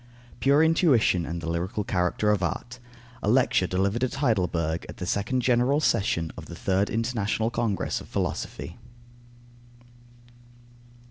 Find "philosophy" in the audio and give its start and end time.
8.07-8.79